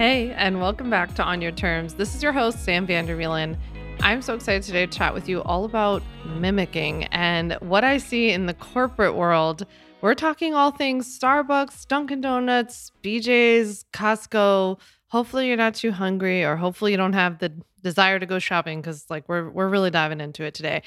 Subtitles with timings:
[0.00, 1.92] Hey, and welcome back to On Your Terms.
[1.92, 3.58] This is your host, Sam Vanderwielen.
[4.00, 8.30] I'm so excited today to chat with you all about mimicking and what I see
[8.30, 9.66] in the corporate world.
[10.00, 14.80] We're talking all things Starbucks, Dunkin' Donuts, BJ's, Costco.
[15.08, 18.80] Hopefully you're not too hungry or hopefully you don't have the desire to go shopping
[18.80, 20.82] cuz like we're we're really diving into it today.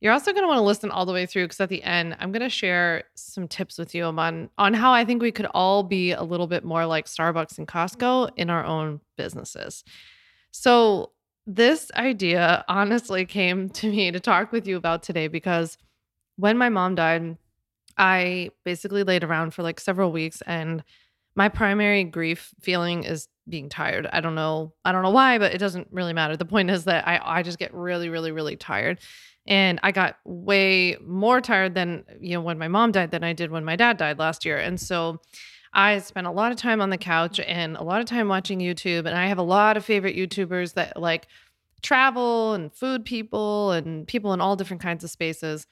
[0.00, 2.16] You're also going to want to listen all the way through because at the end,
[2.18, 5.46] I'm going to share some tips with you on on how I think we could
[5.52, 9.84] all be a little bit more like Starbucks and Costco in our own businesses.
[10.52, 11.12] So,
[11.46, 15.76] this idea honestly came to me to talk with you about today because
[16.36, 17.36] when my mom died,
[17.96, 20.82] I basically laid around for like several weeks and
[21.34, 24.08] my primary grief feeling is being tired.
[24.12, 24.72] I don't know.
[24.84, 26.36] I don't know why, but it doesn't really matter.
[26.36, 28.98] The point is that I I just get really really really tired.
[29.46, 33.32] And I got way more tired than, you know, when my mom died than I
[33.32, 34.58] did when my dad died last year.
[34.58, 35.20] And so
[35.72, 38.58] I spent a lot of time on the couch and a lot of time watching
[38.58, 39.06] YouTube.
[39.06, 41.26] And I have a lot of favorite YouTubers that like
[41.82, 45.66] travel and food people and people in all different kinds of spaces.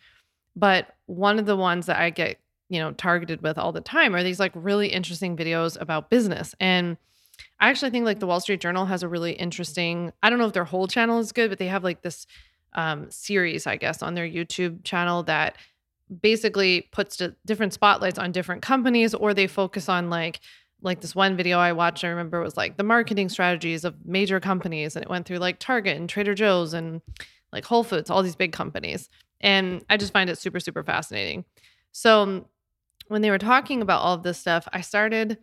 [0.56, 2.38] But one of the ones that I get,
[2.68, 6.54] you know, targeted with all the time are these like really interesting videos about business.
[6.58, 6.96] And
[7.60, 10.46] I actually think like the Wall Street Journal has a really interesting, I don't know
[10.46, 12.26] if their whole channel is good, but they have like this
[12.74, 15.56] um, series, I guess, on their YouTube channel that
[16.22, 20.40] basically puts different spotlights on different companies, or they focus on like
[20.80, 22.04] like this one video I watched.
[22.04, 25.58] I remember was like the marketing strategies of major companies, and it went through like
[25.58, 27.02] Target and Trader Joe's and
[27.52, 29.08] like Whole Foods, all these big companies,
[29.40, 31.44] and I just find it super super fascinating.
[31.92, 32.46] So
[33.08, 35.38] when they were talking about all of this stuff, I started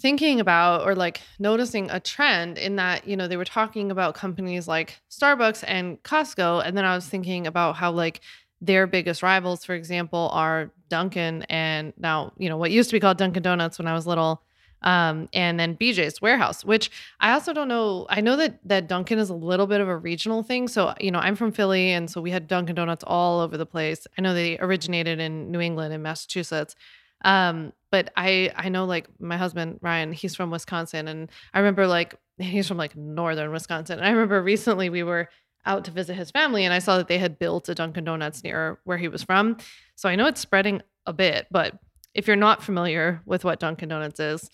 [0.00, 4.14] thinking about or like noticing a trend in that, you know, they were talking about
[4.14, 6.62] companies like Starbucks and Costco.
[6.64, 8.20] And then I was thinking about how like
[8.60, 13.00] their biggest rivals, for example, are Dunkin' and now, you know, what used to be
[13.00, 14.42] called Dunkin' Donuts when I was little.
[14.82, 16.90] Um, and then BJ's warehouse, which
[17.20, 18.06] I also don't know.
[18.08, 20.68] I know that that Dunkin' is a little bit of a regional thing.
[20.68, 23.66] So, you know, I'm from Philly, and so we had Dunkin' Donuts all over the
[23.66, 24.06] place.
[24.16, 26.76] I know they originated in New England and Massachusetts.
[27.24, 31.86] Um, but I I know like my husband Ryan, he's from Wisconsin, and I remember
[31.86, 33.98] like he's from like northern Wisconsin.
[33.98, 35.28] And I remember recently we were
[35.66, 38.42] out to visit his family, and I saw that they had built a Dunkin' Donuts
[38.42, 39.58] near where he was from.
[39.96, 41.78] So I know it's spreading a bit, but
[42.14, 44.50] if you're not familiar with what Dunkin' Donuts is,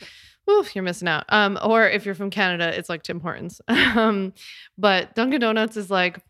[0.50, 1.24] oof, you're missing out.
[1.28, 3.60] Um, or if you're from Canada, it's like Tim Hortons.
[3.68, 4.32] um,
[4.76, 6.20] but Dunkin' Donuts is like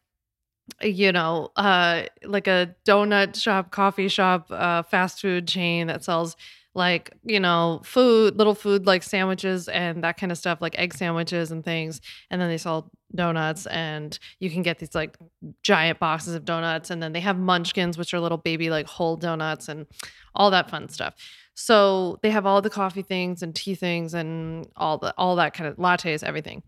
[0.83, 6.37] you know, uh, like a donut shop, coffee shop, uh, fast food chain that sells
[6.75, 10.93] like, you know, food, little food like sandwiches and that kind of stuff, like egg
[10.93, 12.03] sandwiches and things.
[12.31, 15.17] And then they sell donuts and you can get these like
[15.63, 16.91] giant boxes of donuts.
[16.91, 19.87] And then they have munchkins, which are little baby like whole donuts and
[20.35, 21.15] all that fun stuff.
[21.55, 25.55] So they have all the coffee things and tea things and all the all that
[25.55, 26.63] kind of lattes, everything.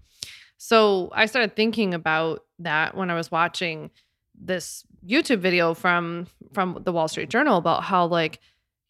[0.58, 3.90] So I started thinking about that when I was watching
[4.34, 8.40] this YouTube video from from the Wall Street Journal about how like,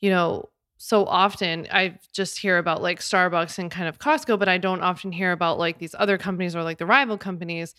[0.00, 4.48] you know, so often I just hear about like Starbucks and kind of Costco, but
[4.48, 7.74] I don't often hear about like these other companies or like the rival companies.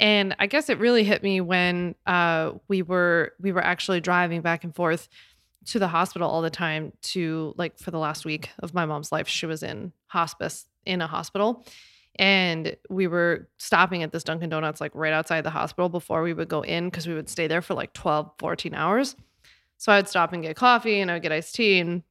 [0.00, 4.40] And I guess it really hit me when uh, we were we were actually driving
[4.40, 5.08] back and forth
[5.66, 9.10] to the hospital all the time to like for the last week of my mom's
[9.12, 11.64] life she was in hospice in a hospital
[12.16, 16.32] and we were stopping at this Dunkin' Donuts like right outside the hospital before we
[16.32, 19.16] would go in because we would stay there for like 12, 14 hours.
[19.78, 22.02] So I would stop and get coffee and I would get iced tea and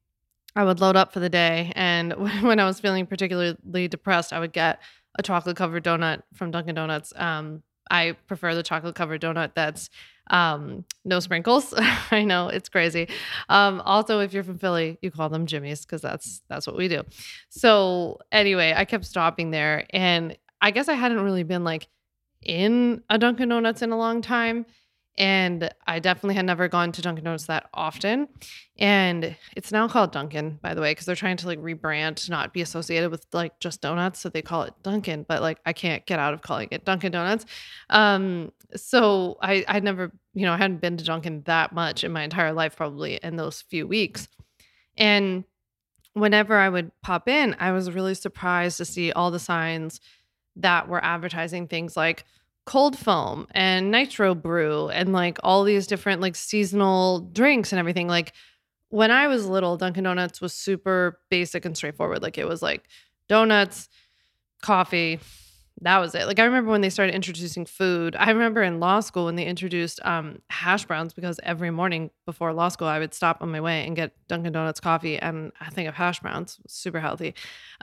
[0.56, 1.72] I would load up for the day.
[1.76, 4.82] And when I was feeling particularly depressed, I would get
[5.18, 7.14] a chocolate covered donut from Dunkin' Donuts.
[7.16, 9.90] Um, I prefer the chocolate covered donut that's
[10.30, 11.74] um, no sprinkles.
[12.12, 13.10] I know it's crazy.
[13.50, 16.88] Um, also, if you're from Philly, you call them jimmies because that's that's what we
[16.88, 17.04] do.
[17.50, 21.88] So anyway, I kept stopping there, and I guess I hadn't really been like
[22.42, 24.66] in a Dunkin' Donuts in a long time.
[25.18, 28.28] And I definitely had never gone to Dunkin' Donuts that often.
[28.80, 32.32] And it's now called Dunkin', by the way, because they're trying to like rebrand to
[32.32, 34.20] not be associated with like just donuts.
[34.20, 37.12] So they call it Dunkin', but like I can't get out of calling it Dunkin'
[37.12, 37.46] Donuts.
[37.92, 42.12] Um, so I I'd never, you know, I hadn't been to Dunkin' that much in
[42.12, 44.28] my entire life, probably in those few weeks.
[44.98, 45.44] And
[46.14, 50.00] whenever I would pop in, I was really surprised to see all the signs
[50.56, 52.26] that were advertising things like
[52.66, 58.08] cold foam and nitro brew and like all these different like seasonal drinks and everything.
[58.08, 58.34] Like
[58.90, 62.22] when I was little, Dunkin' Donuts was super basic and straightforward.
[62.22, 62.84] Like it was like
[63.28, 63.90] donuts,
[64.62, 65.20] coffee,
[65.84, 66.26] that was it.
[66.28, 68.16] Like I remember when they started introducing food.
[68.18, 72.54] I remember in law school when they introduced um, hash browns because every morning before
[72.54, 75.70] law school I would stop on my way and get Dunkin' Donuts coffee and I
[75.70, 77.36] think of hash browns, super healthy.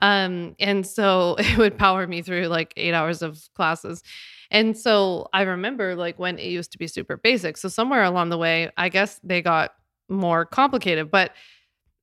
[0.03, 4.03] Um, and so it would power me through like eight hours of classes.
[4.51, 7.57] And so I remember like when it used to be super basic.
[7.57, 9.75] So somewhere along the way, I guess they got
[10.09, 11.33] more complicated, but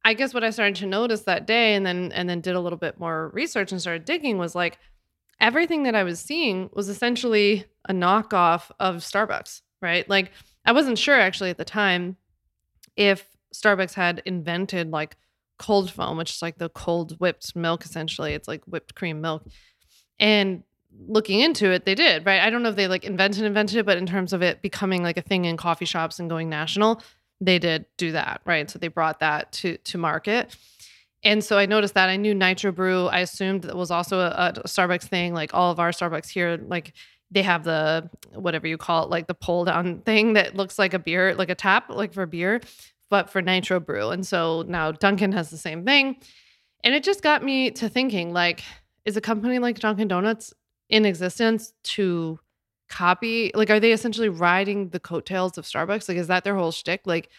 [0.06, 2.62] I guess what I started to notice that day and then and then did a
[2.62, 4.78] little bit more research and started digging was like
[5.39, 10.07] everything that I was seeing was essentially a knockoff of Starbucks, right?
[10.10, 10.31] Like
[10.66, 12.18] I wasn't sure actually at the time
[12.95, 15.16] if Starbucks had invented like
[15.57, 18.34] cold foam, which is like the cold whipped milk essentially.
[18.34, 19.45] It's like whipped cream milk.
[20.19, 20.63] And
[21.07, 22.42] looking into it, they did, right?
[22.42, 25.04] I don't know if they like invented invented it, but in terms of it becoming
[25.04, 27.01] like a thing in coffee shops and going national,
[27.39, 28.69] they did do that, right?
[28.69, 30.56] So they brought that to to market.
[31.24, 33.08] And so I noticed that I knew Nitro Brew.
[33.08, 35.34] I assumed that was also a, a Starbucks thing.
[35.34, 36.94] Like all of our Starbucks here, like
[37.31, 40.94] they have the whatever you call it, like the pull down thing that looks like
[40.94, 42.62] a beer, like a tap, like for beer,
[43.10, 44.10] but for Nitro Brew.
[44.10, 46.18] And so now Dunkin' has the same thing.
[46.84, 48.63] And it just got me to thinking like,
[49.06, 50.54] is a company like Dunkin' Donuts
[50.90, 52.40] in existence to
[52.90, 53.52] copy?
[53.54, 56.08] Like, are they essentially riding the coattails of Starbucks?
[56.08, 57.02] Like, is that their whole shtick?
[57.06, 57.30] Like,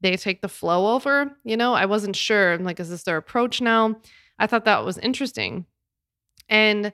[0.00, 1.36] they take the flow over.
[1.44, 2.52] You know, I wasn't sure.
[2.52, 3.96] I'm like, is this their approach now?
[4.38, 5.66] I thought that was interesting.
[6.48, 6.92] And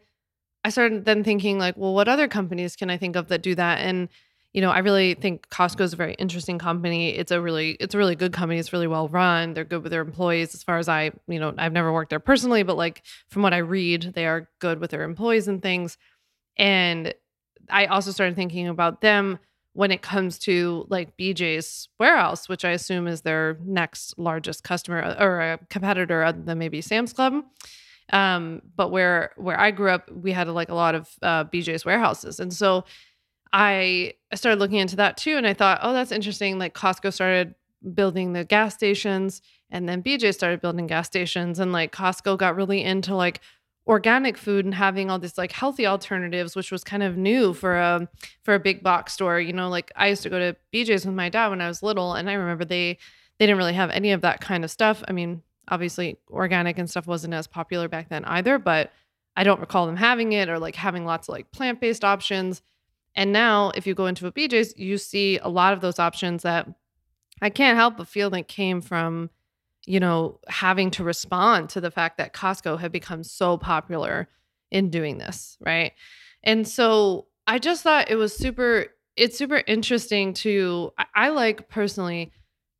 [0.64, 3.54] I started then thinking, like, well, what other companies can I think of that do
[3.56, 3.80] that?
[3.80, 4.08] And,
[4.52, 7.10] you know, I really think Costco is a very interesting company.
[7.10, 8.60] It's a really, it's a really good company.
[8.60, 9.54] It's really well run.
[9.54, 10.54] They're good with their employees.
[10.54, 13.54] As far as I, you know, I've never worked there personally, but like from what
[13.54, 15.98] I read, they are good with their employees and things.
[16.56, 17.12] And
[17.68, 19.38] I also started thinking about them
[19.74, 25.02] when it comes to like BJ's warehouse, which I assume is their next largest customer
[25.02, 27.42] uh, or a competitor other than maybe Sam's Club.
[28.12, 31.84] Um, but where where I grew up, we had like a lot of uh, BJ's
[31.84, 32.84] warehouses, and so
[33.52, 35.36] I started looking into that too.
[35.36, 36.58] And I thought, oh, that's interesting.
[36.58, 37.54] Like Costco started
[37.94, 39.40] building the gas stations,
[39.70, 43.40] and then BJ started building gas stations, and like Costco got really into like
[43.86, 47.76] organic food and having all this like healthy alternatives which was kind of new for
[47.76, 48.08] a
[48.42, 49.40] for a big box store.
[49.40, 51.82] You know like i used to go to bj's with my dad when i was
[51.82, 52.98] little and i remember they
[53.38, 55.02] they didn't really have any of that kind of stuff.
[55.08, 58.92] I mean obviously organic and stuff wasn't as popular back then either but
[59.36, 62.62] i don't recall them having it or like having lots of like plant-based options.
[63.14, 66.44] And now if you go into a bj's you see a lot of those options
[66.44, 66.68] that
[67.40, 69.28] i can't help but feel like came from
[69.86, 74.28] you know, having to respond to the fact that Costco had become so popular
[74.70, 75.92] in doing this, right?
[76.42, 78.86] And so I just thought it was super
[79.16, 82.32] it's super interesting to I, I like personally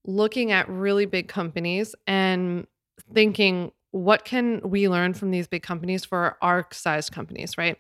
[0.05, 2.67] looking at really big companies and
[3.13, 7.77] thinking what can we learn from these big companies for our sized companies, right?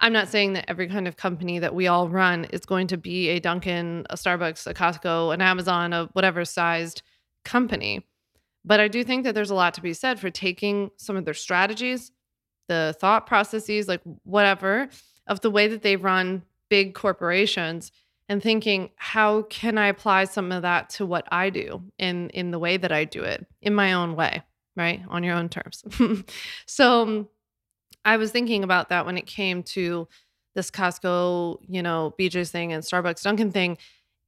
[0.00, 2.96] I'm not saying that every kind of company that we all run is going to
[2.96, 7.02] be a Dunkin', a Starbucks, a Costco, an Amazon, a whatever sized
[7.44, 8.04] company.
[8.64, 11.24] But I do think that there's a lot to be said for taking some of
[11.24, 12.12] their strategies,
[12.68, 14.88] the thought processes, like whatever,
[15.26, 17.92] of the way that they run big corporations
[18.28, 22.50] and thinking, how can I apply some of that to what I do in in
[22.50, 24.42] the way that I do it in my own way,
[24.76, 25.02] right?
[25.08, 25.84] On your own terms.
[26.66, 27.28] so um,
[28.04, 30.08] I was thinking about that when it came to
[30.54, 33.78] this Costco, you know, BJ's thing and Starbucks Dunkin' thing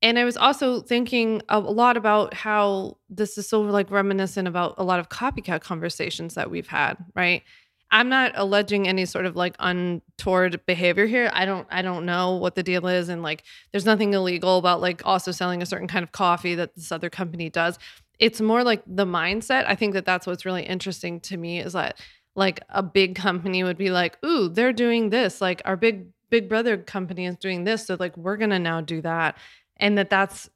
[0.04, 4.74] and I was also thinking a lot about how this is so like reminiscent about
[4.76, 7.42] a lot of copycat conversations that we've had, right?
[7.90, 11.30] I'm not alleging any sort of like untoward behavior here.
[11.32, 14.82] I don't I don't know what the deal is and like there's nothing illegal about
[14.82, 17.78] like also selling a certain kind of coffee that this other company does.
[18.18, 19.64] It's more like the mindset.
[19.66, 21.98] I think that that's what's really interesting to me is that
[22.36, 25.40] like a big company would be like, "Ooh, they're doing this.
[25.40, 28.82] Like our big big brother company is doing this, so like we're going to now
[28.82, 29.38] do that."
[29.76, 30.50] And that that's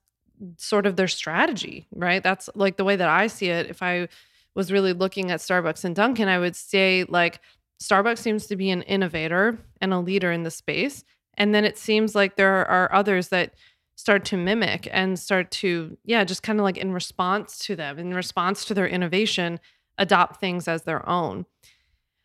[0.56, 2.22] sort of their strategy, right?
[2.22, 3.66] That's like the way that I see it.
[3.66, 4.08] If I
[4.54, 7.40] was really looking at Starbucks and Dunkin', I would say like
[7.82, 11.04] Starbucks seems to be an innovator and a leader in the space.
[11.34, 13.54] And then it seems like there are others that
[13.96, 17.98] start to mimic and start to, yeah, just kind of like in response to them,
[17.98, 19.60] in response to their innovation,
[19.98, 21.46] adopt things as their own.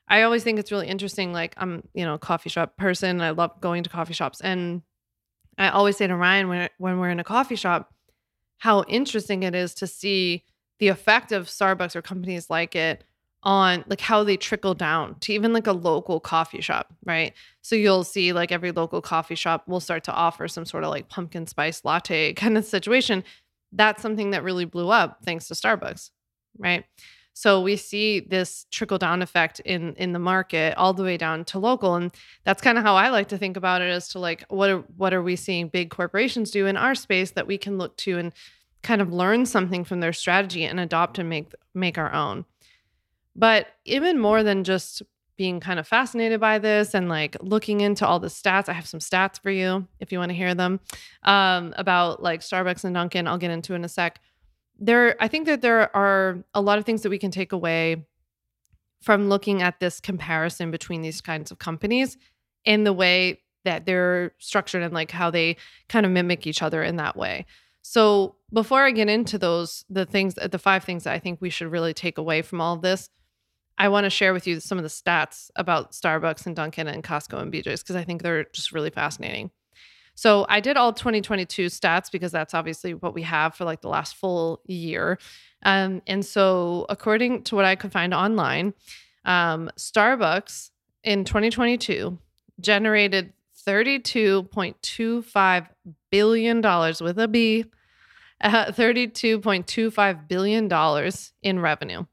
[0.07, 1.33] I always think it's really interesting.
[1.33, 3.21] Like, I'm, you know, a coffee shop person.
[3.21, 4.41] I love going to coffee shops.
[4.41, 4.81] And
[5.57, 7.93] I always say to Ryan when when we're in a coffee shop,
[8.57, 10.43] how interesting it is to see
[10.79, 13.03] the effect of Starbucks or companies like it
[13.43, 17.33] on like how they trickle down to even like a local coffee shop, right?
[17.61, 20.89] So you'll see like every local coffee shop will start to offer some sort of
[20.89, 23.23] like pumpkin spice latte kind of situation.
[23.71, 26.11] That's something that really blew up thanks to Starbucks,
[26.57, 26.85] right?
[27.33, 31.45] So we see this trickle down effect in in the market all the way down
[31.45, 32.11] to local and
[32.43, 34.79] that's kind of how I like to think about it as to like what are,
[34.97, 38.17] what are we seeing big corporations do in our space that we can look to
[38.17, 38.33] and
[38.83, 42.45] kind of learn something from their strategy and adopt and make make our own.
[43.35, 45.01] But even more than just
[45.35, 48.69] being kind of fascinated by this and like looking into all the stats.
[48.69, 50.79] I have some stats for you if you want to hear them
[51.23, 53.27] um, about like Starbucks and Dunkin'.
[53.27, 54.19] I'll get into in a sec.
[54.79, 58.05] There, I think that there are a lot of things that we can take away
[59.01, 62.17] from looking at this comparison between these kinds of companies
[62.65, 65.57] in the way that they're structured and like how they
[65.89, 67.45] kind of mimic each other in that way.
[67.81, 71.49] So before I get into those, the things, the five things that I think we
[71.49, 73.09] should really take away from all of this,
[73.77, 77.03] I want to share with you some of the stats about Starbucks and Dunkin' and
[77.03, 79.51] Costco and BJ's because I think they're just really fascinating.
[80.15, 83.89] So I did all 2022 stats because that's obviously what we have for like the
[83.89, 85.17] last full year.
[85.63, 88.73] Um, and so according to what I could find online,
[89.25, 90.69] um, Starbucks
[91.03, 92.17] in 2022
[92.59, 93.33] generated
[93.67, 95.67] 32.25
[96.11, 97.65] billion dollars with a B,
[98.41, 102.05] uh, 32.25 billion dollars in revenue.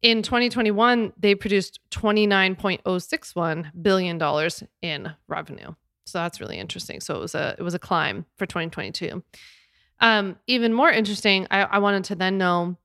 [0.00, 4.50] In 2021, they produced $29.061 billion
[4.82, 5.74] in revenue.
[6.04, 7.00] So that's really interesting.
[7.00, 9.22] So it was a it was a climb for 2022.
[10.00, 12.76] Um, even more interesting, I, I wanted to then know,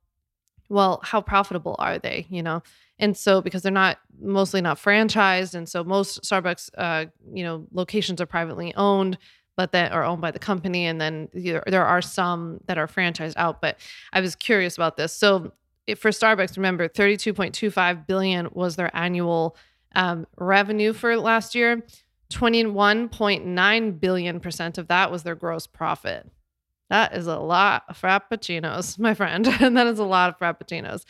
[0.70, 2.28] well, how profitable are they?
[2.30, 2.62] You know,
[3.00, 7.66] and so because they're not mostly not franchised, and so most Starbucks, uh, you know,
[7.72, 9.18] locations are privately owned,
[9.56, 13.34] but that are owned by the company, and then there, are some that are franchised
[13.36, 13.62] out.
[13.62, 13.80] But
[14.14, 15.12] I was curious about this.
[15.14, 15.52] So
[15.96, 19.56] for Starbucks, remember 32.25 billion was their annual
[19.96, 21.84] um, revenue for last year.
[22.30, 26.30] 21.9 billion percent of that was their gross profit.
[26.90, 29.46] That is a lot of frappuccinos, my friend.
[29.60, 31.04] and that is a lot of frappuccinos.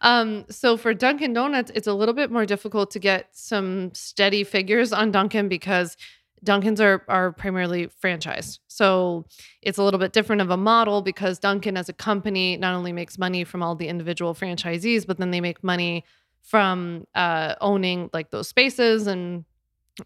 [0.00, 4.44] Um, so for Dunkin' Donuts, it's a little bit more difficult to get some steady
[4.44, 5.96] figures on Dunkin' because
[6.44, 8.60] Dunkin's are are primarily franchised.
[8.68, 9.26] So
[9.60, 12.92] it's a little bit different of a model because Dunkin as a company not only
[12.92, 16.04] makes money from all the individual franchisees, but then they make money
[16.42, 19.44] from uh, owning like those spaces and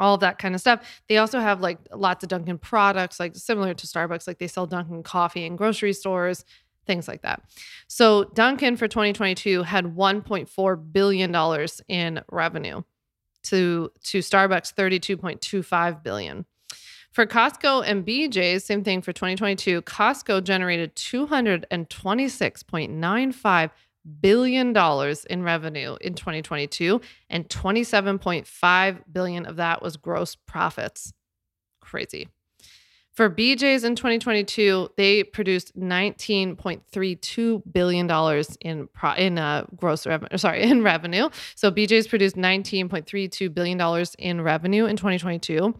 [0.01, 1.03] all of that kind of stuff.
[1.09, 4.67] They also have like lots of Dunkin products, like similar to Starbucks, like they sell
[4.67, 6.45] Dunkin coffee in grocery stores,
[6.87, 7.43] things like that.
[7.89, 12.83] So Dunkin for 2022 had 1.4 billion dollars in revenue
[13.45, 16.47] to to Starbucks 32.25 billion.
[17.13, 19.83] For Costco and BJ's, same thing for 2022.
[19.83, 23.71] Costco generated 226.95
[24.21, 31.13] billion dollars in revenue in 2022 and 27.5 billion of that was gross profits.
[31.81, 32.29] Crazy.
[33.13, 40.37] For BJ's in 2022, they produced 19.32 billion dollars in pro- in uh, gross revenue.
[40.39, 41.29] Sorry, in revenue.
[41.55, 45.75] So BJ's produced 19.32 billion dollars in revenue in 2022,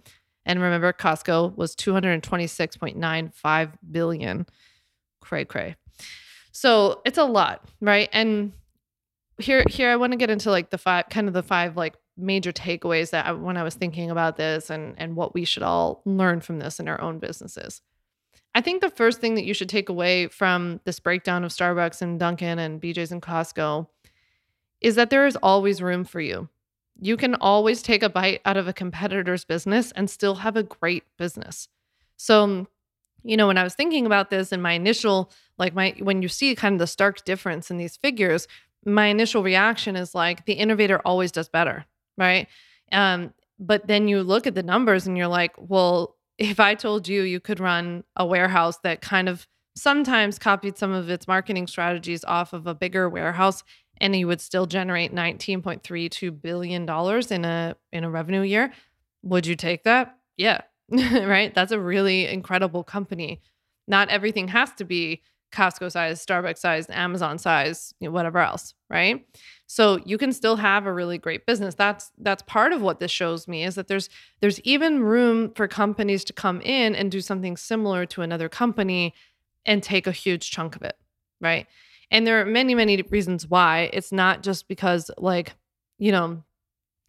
[0.45, 4.47] and remember, Costco was 226.95 billion.
[5.23, 5.77] Cray cray.
[6.53, 8.09] So it's a lot, right?
[8.13, 8.53] And
[9.39, 11.95] here, here I want to get into like the five, kind of the five like
[12.17, 15.63] major takeaways that I, when I was thinking about this and and what we should
[15.63, 17.81] all learn from this in our own businesses.
[18.55, 22.03] I think the first thing that you should take away from this breakdown of Starbucks
[22.03, 23.87] and Dunkin' and BJ's and Costco
[24.81, 26.49] is that there is always room for you.
[27.01, 30.63] You can always take a bite out of a competitor's business and still have a
[30.63, 31.69] great business.
[32.19, 32.69] So, um,
[33.25, 36.29] you know, when I was thinking about this and my initial, like my, when you
[36.29, 38.49] see kind of the stark difference in these figures,
[38.85, 41.87] my initial reaction is like the innovator always does better
[42.17, 42.49] right?
[42.91, 47.09] Um, but then you look at the numbers and you're like, well, if I told
[47.09, 51.67] you you could run a warehouse that kind of sometimes copied some of its marketing
[51.67, 53.63] strategies off of a bigger warehouse
[53.99, 58.73] and you would still generate 19.32 billion dollars in a in a revenue year,
[59.23, 60.19] would you take that?
[60.37, 60.63] Yeah.
[60.91, 61.55] right?
[61.55, 63.41] That's a really incredible company.
[63.89, 65.23] Not everything has to be
[65.53, 69.27] Costco size, Starbucks size, Amazon size, you know, whatever else, right?
[69.67, 71.75] So you can still have a really great business.
[71.75, 74.09] That's that's part of what this shows me is that there's
[74.41, 79.15] there's even room for companies to come in and do something similar to another company
[79.65, 80.97] and take a huge chunk of it,
[81.41, 81.67] right?
[82.11, 83.91] And there are many many reasons why.
[83.93, 85.55] It's not just because like,
[85.99, 86.43] you know,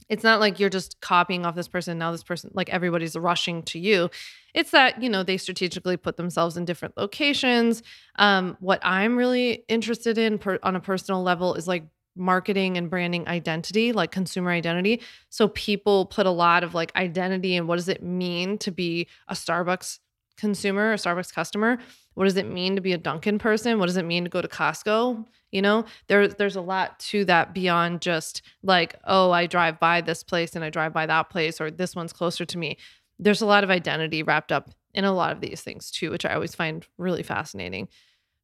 [0.10, 3.64] it's not like you're just copying off this person now this person like everybody's rushing
[3.64, 4.10] to you.
[4.54, 7.84] It's that you know they strategically put themselves in different locations.
[8.18, 11.84] Um, what i'm really interested in per, on a personal level is like
[12.16, 15.02] marketing and branding identity like consumer identity.
[15.30, 19.08] So people put a lot of like identity and what does it mean to be
[19.28, 20.00] a starbucks
[20.38, 21.78] consumer, a Starbucks customer?
[22.16, 23.80] What does it mean to be a Dunkin' person?
[23.80, 25.26] What does it mean to go to Costco?
[25.52, 30.02] You know, there, there's a lot to that beyond just like, oh, I drive by
[30.02, 32.78] this place and I drive by that place, or this one's closer to me.
[33.20, 36.26] There's a lot of identity wrapped up in a lot of these things too, which
[36.26, 37.88] I always find really fascinating.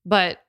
[0.05, 0.39] But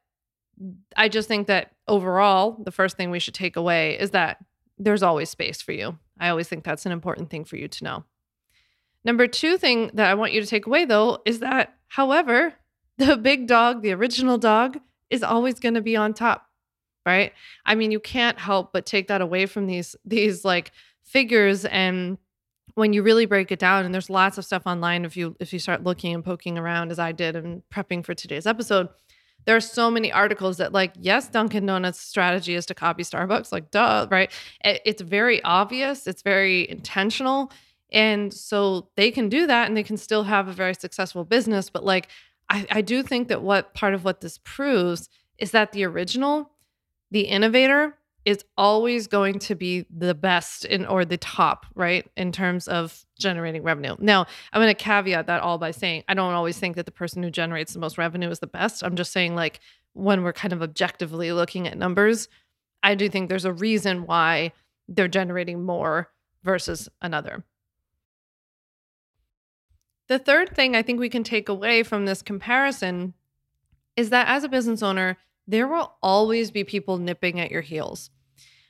[0.97, 4.39] I just think that overall, the first thing we should take away is that
[4.79, 5.99] there's always space for you.
[6.19, 8.05] I always think that's an important thing for you to know.
[9.05, 12.55] Number two thing that I want you to take away though is that, however,
[12.99, 14.79] the big dog, the original dog,
[15.09, 16.47] is always going to be on top,
[17.05, 17.33] right?
[17.65, 20.73] I mean, you can't help but take that away from these these like
[21.05, 22.19] figures and
[22.75, 25.53] when you really break it down and there's lots of stuff online if you if
[25.53, 28.89] you start looking and poking around as I did and prepping for today's episode,
[29.47, 33.53] there are so many articles that like yes dunkin donuts strategy is to copy starbucks
[33.53, 34.31] like duh right
[34.65, 37.51] it's very obvious it's very intentional
[37.93, 41.71] and so they can do that and they can still have a very successful business
[41.71, 42.09] but like
[42.49, 46.51] I, I do think that what part of what this proves is that the original
[47.11, 52.33] the innovator is always going to be the best in or the top, right, in
[52.33, 53.97] terms of generating revenue.
[53.99, 56.93] Now, I'm going to caveat that all by saying I don't always think that the
[56.93, 58.85] person who generates the most revenue is the best.
[58.85, 59.61] I'm just saying like
[59.95, 62.29] when we're kind of objectively looking at numbers,
[62.83, 64.53] I do think there's a reason why
[64.87, 66.11] they're generating more
[66.43, 67.45] versus another.
[70.11, 73.15] The third thing I think we can take away from this comparison
[73.95, 78.11] is that as a business owner, there will always be people nipping at your heels.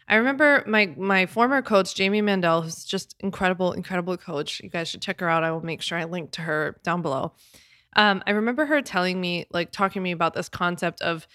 [0.06, 4.60] I remember my my former coach Jamie Mandel, who's just incredible, incredible coach.
[4.60, 5.42] You guys should check her out.
[5.42, 7.32] I will make sure I link to her down below.
[7.96, 11.26] Um, I remember her telling me, like, talking to me about this concept of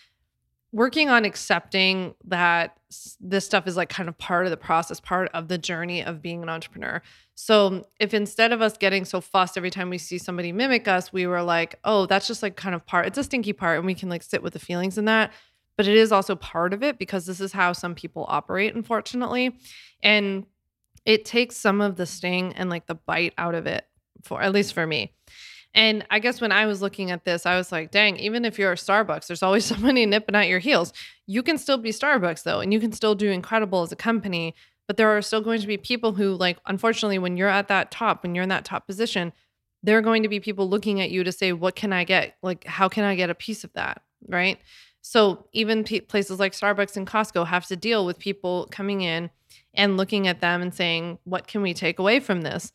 [0.71, 2.77] working on accepting that
[3.19, 6.21] this stuff is like kind of part of the process, part of the journey of
[6.21, 7.01] being an entrepreneur.
[7.35, 11.13] So if instead of us getting so fussed every time we see somebody mimic us,
[11.13, 13.85] we were like, oh, that's just like kind of part, it's a stinky part, and
[13.85, 15.31] we can like sit with the feelings in that.
[15.77, 19.57] But it is also part of it because this is how some people operate, unfortunately.
[20.01, 20.45] And
[21.05, 23.85] it takes some of the sting and like the bite out of it
[24.23, 25.13] for at least for me.
[25.75, 28.57] And I guess when I was looking at this, I was like, dang, even if
[28.57, 30.91] you're a Starbucks, there's always somebody nipping at your heels.
[31.27, 34.55] You can still be Starbucks though, and you can still do incredible as a company
[34.87, 37.91] but there are still going to be people who like unfortunately when you're at that
[37.91, 39.33] top when you're in that top position
[39.83, 42.35] there are going to be people looking at you to say what can i get?
[42.41, 44.01] Like how can i get a piece of that?
[44.27, 44.59] Right?
[45.01, 49.29] So even p- places like starbucks and costco have to deal with people coming in
[49.75, 52.71] and looking at them and saying what can we take away from this?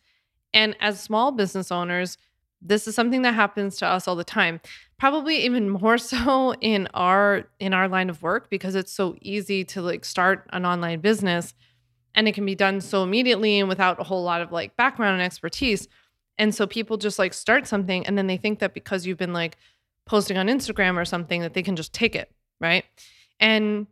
[0.52, 2.16] And as small business owners
[2.62, 4.60] this is something that happens to us all the time
[4.98, 9.64] probably even more so in our in our line of work because it's so easy
[9.64, 11.54] to like start an online business
[12.14, 15.14] and it can be done so immediately and without a whole lot of like background
[15.14, 15.88] and expertise.
[16.38, 19.32] And so people just like start something and then they think that because you've been
[19.32, 19.56] like
[20.06, 22.84] posting on Instagram or something that they can just take it, right?
[23.38, 23.86] And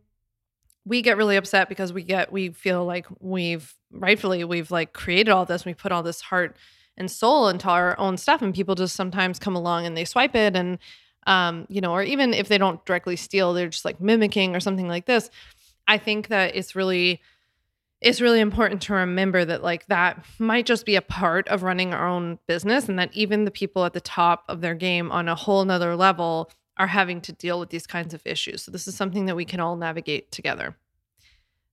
[0.85, 5.31] we get really upset because we get we feel like we've rightfully we've like created
[5.31, 6.57] all this, we put all this heart
[6.99, 10.35] and soul into our own stuff and people just sometimes come along and they swipe
[10.35, 10.77] it and
[11.27, 14.59] um you know or even if they don't directly steal they're just like mimicking or
[14.59, 15.29] something like this.
[15.87, 17.21] I think that it's really
[18.01, 21.93] it's really important to remember that like that might just be a part of running
[21.93, 25.27] our own business and that even the people at the top of their game on
[25.27, 28.87] a whole nother level are having to deal with these kinds of issues so this
[28.87, 30.77] is something that we can all navigate together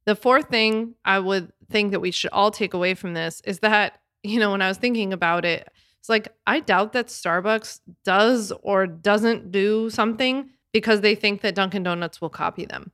[0.05, 3.61] the fourth thing i would think that we should all take away from this is
[3.61, 7.81] that you know when i was thinking about it it's like i doubt that starbucks
[8.05, 12.93] does or doesn't do something because they think that dunkin donuts will copy them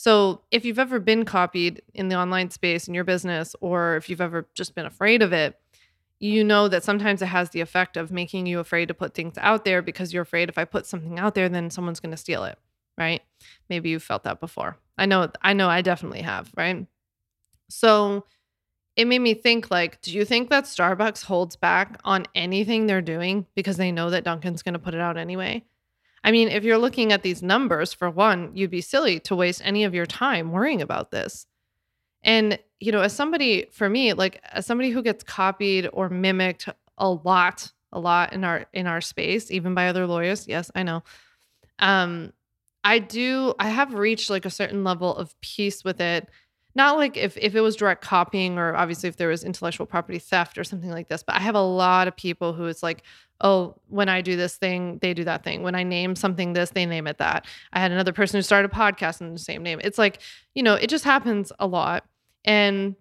[0.00, 4.08] so, if you've ever been copied in the online space in your business, or if
[4.08, 5.60] you've ever just been afraid of it,
[6.18, 9.34] you know that sometimes it has the effect of making you afraid to put things
[9.36, 12.16] out there because you're afraid if I put something out there, then someone's going to
[12.16, 12.58] steal it,
[12.96, 13.20] right?
[13.68, 14.78] Maybe you've felt that before.
[14.96, 16.86] I know, I know, I definitely have, right?
[17.68, 18.24] So,
[18.96, 23.00] it made me think like, do you think that Starbucks holds back on anything they're
[23.00, 25.64] doing because they know that Dunkin's going to put it out anyway?
[26.22, 29.62] I mean, if you're looking at these numbers, for one, you'd be silly to waste
[29.64, 31.46] any of your time worrying about this.
[32.22, 36.68] And, you know, as somebody, for me, like as somebody who gets copied or mimicked
[36.98, 40.46] a lot, a lot in our in our space, even by other lawyers.
[40.46, 41.02] Yes, I know.
[41.78, 42.32] Um,
[42.84, 46.28] I do, I have reached like a certain level of peace with it.
[46.80, 50.18] Not like if if it was direct copying or obviously if there was intellectual property
[50.18, 53.02] theft or something like this, but I have a lot of people who it's like,
[53.42, 55.62] oh, when I do this thing, they do that thing.
[55.62, 57.44] When I name something this, they name it that.
[57.74, 59.78] I had another person who started a podcast in the same name.
[59.84, 60.20] It's like,
[60.54, 62.06] you know, it just happens a lot.
[62.46, 62.96] And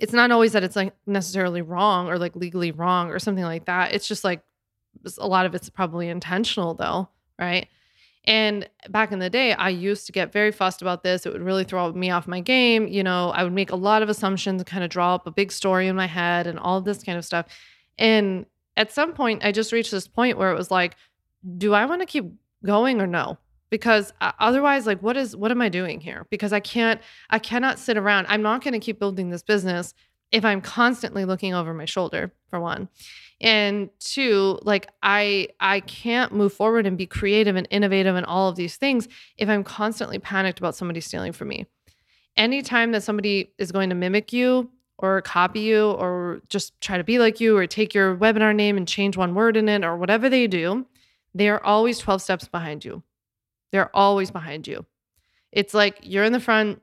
[0.00, 3.64] it's not always that it's like necessarily wrong or like legally wrong or something like
[3.64, 3.92] that.
[3.92, 4.44] It's just like
[5.18, 7.08] a lot of it's probably intentional though,
[7.40, 7.66] right?
[8.26, 11.26] And back in the day, I used to get very fussed about this.
[11.26, 12.88] It would really throw me off my game.
[12.88, 15.52] You know, I would make a lot of assumptions, kind of draw up a big
[15.52, 17.46] story in my head and all this kind of stuff.
[17.98, 20.96] And at some point, I just reached this point where it was like,
[21.56, 22.26] do I want to keep
[22.64, 23.38] going or no?
[23.70, 26.26] Because uh, otherwise, like, what is, what am I doing here?
[26.30, 28.26] Because I can't, I cannot sit around.
[28.28, 29.94] I'm not going to keep building this business
[30.32, 32.88] if I'm constantly looking over my shoulder, for one
[33.40, 38.48] and two like i i can't move forward and be creative and innovative and all
[38.48, 41.66] of these things if i'm constantly panicked about somebody stealing from me.
[42.36, 47.04] Anytime that somebody is going to mimic you or copy you or just try to
[47.04, 49.96] be like you or take your webinar name and change one word in it or
[49.96, 50.86] whatever they do
[51.36, 53.02] they are always 12 steps behind you.
[53.70, 54.86] They're always behind you.
[55.52, 56.80] It's like you're in the front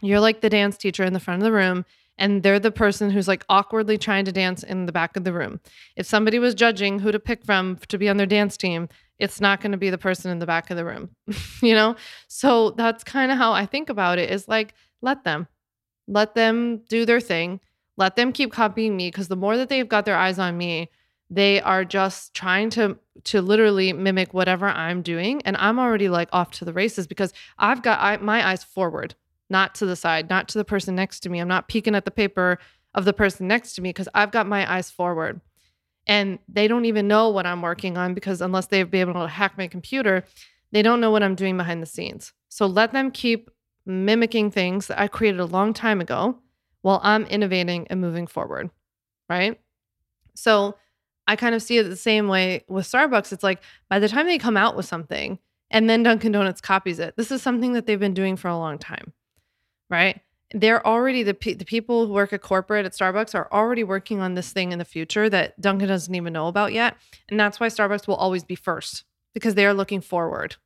[0.00, 1.84] you're like the dance teacher in the front of the room
[2.18, 5.32] and they're the person who's like awkwardly trying to dance in the back of the
[5.32, 5.60] room.
[5.96, 9.40] If somebody was judging who to pick from to be on their dance team, it's
[9.40, 11.10] not going to be the person in the back of the room,
[11.62, 11.96] you know?
[12.28, 15.48] So that's kind of how I think about it is like, let them,
[16.06, 17.60] let them do their thing.
[17.96, 20.90] Let them keep copying me because the more that they've got their eyes on me,
[21.30, 26.28] they are just trying to to literally mimic whatever I'm doing and I'm already like
[26.32, 29.14] off to the races because I've got I, my eyes forward
[29.50, 31.38] not to the side, not to the person next to me.
[31.38, 32.58] I'm not peeking at the paper
[32.94, 35.40] of the person next to me because I've got my eyes forward.
[36.06, 39.28] And they don't even know what I'm working on because unless they've been able to
[39.28, 40.24] hack my computer,
[40.72, 42.32] they don't know what I'm doing behind the scenes.
[42.48, 43.50] So let them keep
[43.84, 46.38] mimicking things that I created a long time ago
[46.82, 48.70] while I'm innovating and moving forward.
[49.28, 49.60] Right.
[50.34, 50.76] So
[51.26, 53.32] I kind of see it the same way with Starbucks.
[53.32, 55.38] It's like by the time they come out with something
[55.70, 58.56] and then Dunkin' Donuts copies it, this is something that they've been doing for a
[58.56, 59.12] long time
[59.90, 60.20] right?
[60.52, 64.34] They're already the the people who work at corporate at Starbucks are already working on
[64.34, 66.96] this thing in the future that Dunkin' doesn't even know about yet,
[67.28, 70.56] and that's why Starbucks will always be first because they are looking forward,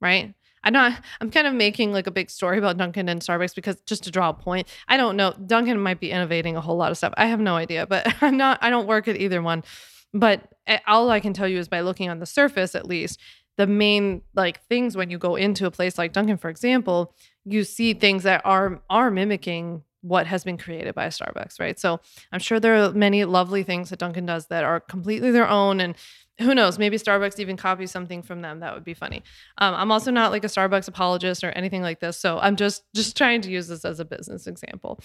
[0.00, 0.34] right?
[0.62, 1.00] I'm not.
[1.20, 4.10] I'm kind of making like a big story about Dunkin' and Starbucks because just to
[4.10, 4.68] draw a point.
[4.88, 5.34] I don't know.
[5.46, 7.14] Dunkin' might be innovating a whole lot of stuff.
[7.16, 8.58] I have no idea, but I'm not.
[8.60, 9.64] I don't work at either one.
[10.12, 13.18] But eh, all I can tell you is by looking on the surface, at least,
[13.56, 17.64] the main like things when you go into a place like Dunkin', for example, you
[17.64, 21.78] see things that are are mimicking what has been created by Starbucks, right?
[21.78, 22.00] So
[22.32, 25.80] I'm sure there are many lovely things that Dunkin' does that are completely their own
[25.80, 25.94] and
[26.40, 28.60] who knows maybe starbucks even copies something from them.
[28.60, 29.22] That would be funny.
[29.58, 32.82] Um, i'm also not like a starbucks apologist or anything like this so i'm just
[32.94, 35.00] just trying to use this as a business example.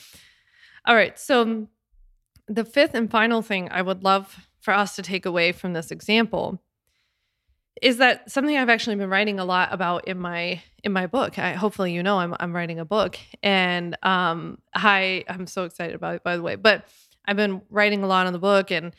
[0.86, 1.68] All right so
[2.48, 5.92] the fifth and final thing i would love for us to take away from this
[5.92, 6.62] example
[7.82, 11.38] is that something I've actually been writing a lot about in my in my book.
[11.38, 15.96] I, hopefully, you know, I'm I'm writing a book, and um, I I'm so excited
[15.96, 16.24] about it.
[16.24, 16.86] By the way, but
[17.26, 18.94] I've been writing a lot on the book, and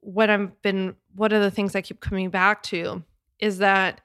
[0.00, 3.02] what I've been what are the things I keep coming back to
[3.38, 4.00] is that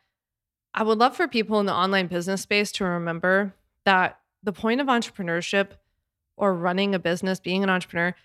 [0.73, 4.79] I would love for people in the online business space to remember that the point
[4.79, 5.71] of entrepreneurship
[6.37, 8.15] or running a business, being an entrepreneur,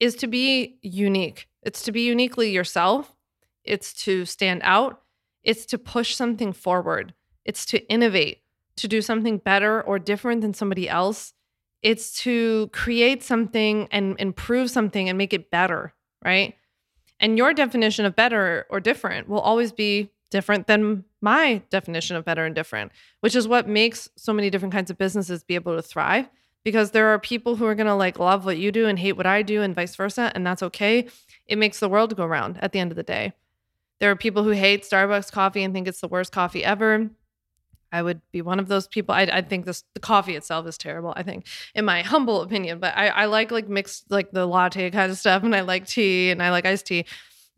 [0.00, 1.48] is to be unique.
[1.62, 3.14] It's to be uniquely yourself.
[3.62, 5.03] It's to stand out
[5.44, 8.38] it's to push something forward, it's to innovate,
[8.76, 11.34] to do something better or different than somebody else.
[11.82, 15.92] It's to create something and improve something and make it better,
[16.24, 16.54] right?
[17.20, 22.24] And your definition of better or different will always be different than my definition of
[22.24, 25.76] better and different, which is what makes so many different kinds of businesses be able
[25.76, 26.28] to thrive
[26.64, 29.12] because there are people who are going to like love what you do and hate
[29.12, 31.06] what I do and vice versa and that's okay.
[31.46, 33.34] It makes the world go round at the end of the day.
[34.00, 37.10] There are people who hate Starbucks coffee and think it's the worst coffee ever.
[37.92, 39.14] I would be one of those people.
[39.14, 41.12] I, I think this the coffee itself is terrible.
[41.16, 44.90] I think, in my humble opinion, but I, I like like mixed like the latte
[44.90, 47.06] kind of stuff, and I like tea and I like iced tea.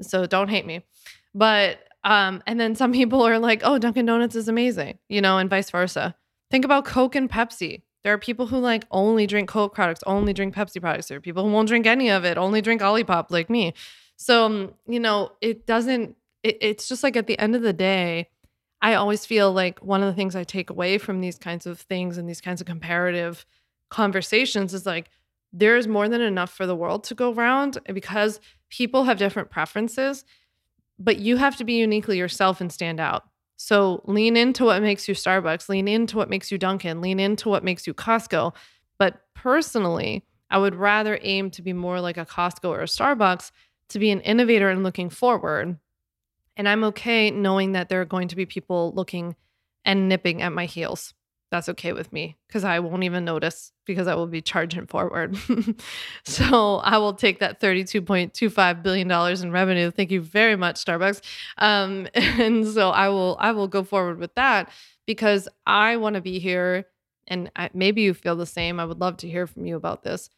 [0.03, 0.85] So don't hate me.
[1.35, 5.38] But um, and then some people are like, oh, Dunkin' Donuts is amazing, you know,
[5.38, 6.14] and vice versa.
[6.51, 7.83] Think about Coke and Pepsi.
[8.05, 11.09] There are people who like only drink Coke products, only drink Pepsi products.
[11.09, 13.75] There are people who won't drink any of it, only drink Olipop like me.
[14.16, 16.14] So, um, you know, it doesn't
[16.46, 18.28] it, it's just like at the end of the day,
[18.80, 21.80] I always feel like one of the things I take away from these kinds of
[21.80, 23.44] things and these kinds of comparative
[23.90, 25.11] conversations is like
[25.52, 30.24] there's more than enough for the world to go around because people have different preferences,
[30.98, 33.24] but you have to be uniquely yourself and stand out.
[33.56, 37.48] So lean into what makes you Starbucks, lean into what makes you Dunkin', lean into
[37.48, 38.54] what makes you Costco.
[38.98, 43.50] But personally, I would rather aim to be more like a Costco or a Starbucks
[43.88, 45.78] to be an innovator and looking forward
[46.56, 49.36] and I'm okay knowing that there are going to be people looking
[49.84, 51.14] and nipping at my heels.
[51.50, 55.36] that's okay with me because I won't even notice because I will be charging forward.
[56.24, 59.10] so I will take that $32.25 billion
[59.42, 59.90] in revenue.
[59.92, 61.20] Thank you very much, Starbucks.
[61.58, 64.70] Um, and so I will I will go forward with that
[65.06, 66.86] because I want to be here.
[67.28, 68.78] And I, maybe you feel the same.
[68.80, 70.30] I would love to hear from you about this.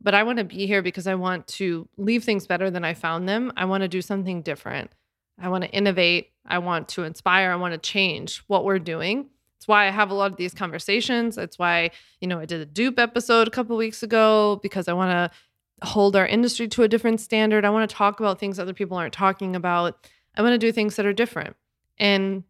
[0.00, 2.94] But I want to be here because I want to leave things better than I
[2.94, 3.52] found them.
[3.56, 4.90] I want to do something different.
[5.38, 6.30] I want to innovate.
[6.46, 7.50] I want to inspire.
[7.50, 9.30] I want to change what we're doing.
[9.56, 11.36] It's why I have a lot of these conversations.
[11.36, 14.92] That's why, you know, I did a dupe episode a couple weeks ago because I
[14.92, 17.64] want to hold our industry to a different standard.
[17.64, 20.06] I want to talk about things other people aren't talking about.
[20.36, 21.56] I want to do things that are different.
[21.98, 22.44] And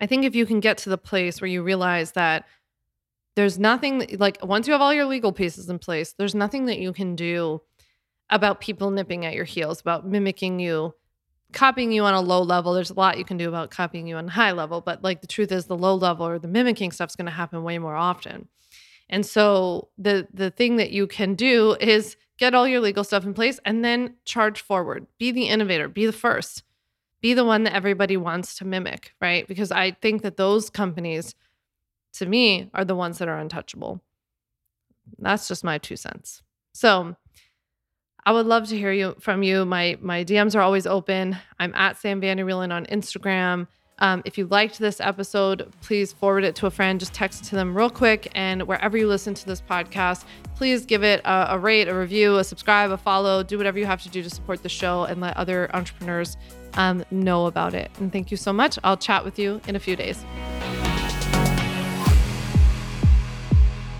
[0.00, 2.46] I think if you can get to the place where you realize that
[3.36, 6.78] there's nothing like once you have all your legal pieces in place, there's nothing that
[6.78, 7.62] you can do
[8.30, 10.94] about people nipping at your heels, about mimicking you,
[11.52, 12.72] copying you on a low level.
[12.72, 15.20] There's a lot you can do about copying you on a high level, but like
[15.20, 17.96] the truth is the low level or the mimicking stuff's going to happen way more
[17.96, 18.48] often.
[19.08, 23.24] And so the the thing that you can do is get all your legal stuff
[23.24, 25.06] in place and then charge forward.
[25.18, 26.62] Be the innovator, be the first.
[27.20, 29.46] Be the one that everybody wants to mimic, right?
[29.46, 31.36] Because I think that those companies
[32.14, 34.02] to me are the ones that are untouchable.
[35.18, 36.42] That's just my two cents.
[36.72, 37.16] So,
[38.24, 39.64] I would love to hear you from you.
[39.64, 41.36] My my DMs are always open.
[41.58, 43.66] I'm at Sam Vanderwielen on Instagram.
[43.98, 46.98] Um, if you liked this episode, please forward it to a friend.
[46.98, 48.32] Just text to them real quick.
[48.34, 50.24] And wherever you listen to this podcast,
[50.56, 53.42] please give it a, a rate, a review, a subscribe, a follow.
[53.44, 56.36] Do whatever you have to do to support the show and let other entrepreneurs
[56.74, 57.90] um, know about it.
[58.00, 58.78] And thank you so much.
[58.82, 60.24] I'll chat with you in a few days.